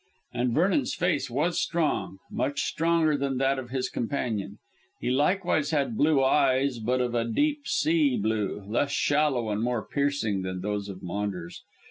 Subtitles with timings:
[0.33, 4.57] And Vernon's face was strong much stronger than that of his companion.
[4.99, 9.85] He likewise had blue eyes, but of a deep sea blue, less shallow and more
[9.85, 11.61] piercing than those of Maunders.